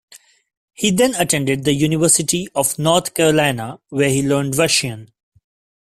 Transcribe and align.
He 0.73 0.89
then 0.89 1.13
attended 1.13 1.63
the 1.63 1.75
University 1.75 2.47
of 2.55 2.79
North 2.79 3.13
Carolina, 3.13 3.79
where 3.89 4.09
he 4.09 4.27
learned 4.27 4.57
Russian. 4.57 5.11